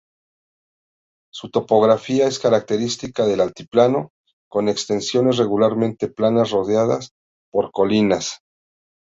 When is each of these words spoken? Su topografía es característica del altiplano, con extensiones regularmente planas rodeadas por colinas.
Su 1.31 1.51
topografía 1.51 2.25
es 2.25 2.39
característica 2.39 3.27
del 3.27 3.39
altiplano, 3.39 4.09
con 4.49 4.67
extensiones 4.67 5.37
regularmente 5.37 6.07
planas 6.07 6.49
rodeadas 6.49 7.11
por 7.51 7.71
colinas. 7.71 8.39